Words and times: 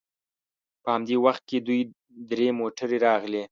په 0.83 0.89
همدې 0.95 1.15
وخت 1.25 1.43
کې 1.49 1.57
دوې 1.67 1.81
درې 2.29 2.47
موټرې 2.59 2.97
راغلې. 3.07 3.43